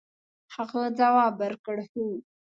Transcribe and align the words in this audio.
هغه 0.55 0.81
ځواب 0.99 1.33
ورکړ 1.41 1.77
هو. 1.89 2.05